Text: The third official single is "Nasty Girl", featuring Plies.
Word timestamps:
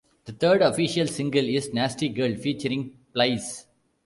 The 0.25 0.31
third 0.31 0.63
official 0.63 1.05
single 1.05 1.45
is 1.47 1.71
"Nasty 1.75 2.09
Girl", 2.09 2.33
featuring 2.33 2.97
Plies. 3.13 3.67